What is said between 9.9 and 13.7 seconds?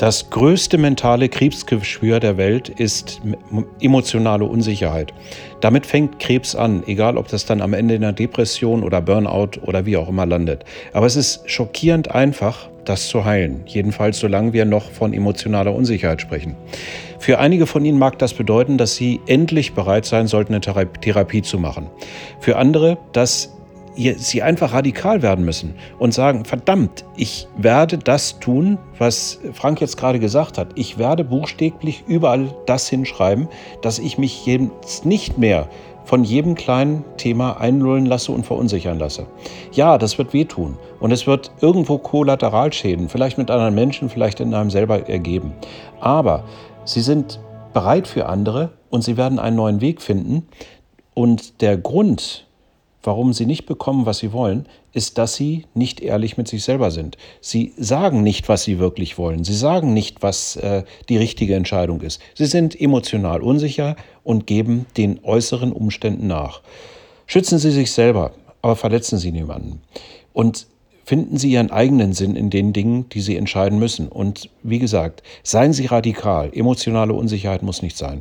auch immer landet. Aber es ist schockierend einfach, das zu heilen.